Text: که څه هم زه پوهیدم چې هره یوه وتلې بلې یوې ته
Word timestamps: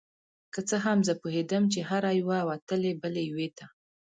که 0.53 0.59
څه 0.69 0.77
هم 0.85 0.99
زه 1.07 1.13
پوهیدم 1.21 1.63
چې 1.73 1.79
هره 1.89 2.11
یوه 2.21 2.39
وتلې 2.49 2.91
بلې 3.01 3.23
یوې 3.29 3.49
ته 3.57 3.65